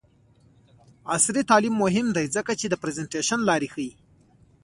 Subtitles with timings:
[1.13, 3.91] عصري تعلیم مهم دی ځکه چې د پریزنټیشن لارې ښيي.